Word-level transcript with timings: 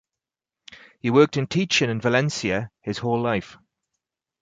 He 0.99 1.11
worked 1.11 1.37
in 1.37 1.45
teaching 1.45 1.91
in 1.91 2.01
Valencia 2.01 2.71
his 2.81 2.97
whole 2.97 3.21
life. 3.21 3.59